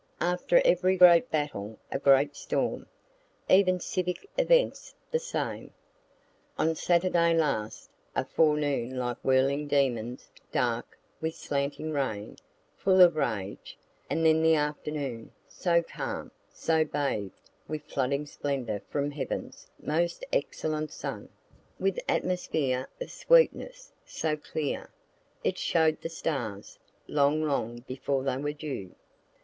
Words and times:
After 0.19 0.63
every 0.65 0.97
great 0.97 1.29
battle, 1.29 1.77
a 1.91 1.99
great 1.99 2.35
storm. 2.35 2.87
Even 3.47 3.79
civic 3.79 4.27
events 4.35 4.95
the 5.11 5.19
same. 5.19 5.73
On 6.57 6.73
Saturday 6.73 7.35
last, 7.37 7.91
a 8.15 8.25
forenoon 8.25 8.97
like 8.97 9.19
whirling 9.23 9.67
demons, 9.67 10.31
dark, 10.51 10.97
with 11.21 11.35
slanting 11.35 11.91
rain, 11.91 12.37
full 12.75 12.99
of 12.99 13.15
rage; 13.15 13.77
and 14.09 14.25
then 14.25 14.41
the 14.41 14.55
afternoon, 14.55 15.31
so 15.47 15.83
calm, 15.83 16.31
so 16.51 16.83
bathed 16.83 17.39
with 17.67 17.83
flooding 17.83 18.25
splendor 18.25 18.81
from 18.89 19.11
heaven's 19.11 19.67
most 19.79 20.25
excellent 20.33 20.91
sun, 20.91 21.29
with 21.79 21.99
atmosphere 22.09 22.87
of 22.99 23.11
sweetness; 23.11 23.91
so 24.03 24.35
clear, 24.35 24.89
it 25.43 25.59
show'd 25.59 26.01
the 26.01 26.09
stars, 26.09 26.79
long 27.07 27.43
long 27.43 27.81
before 27.81 28.23
they 28.23 28.37
were 28.37 28.51
due. 28.51 28.95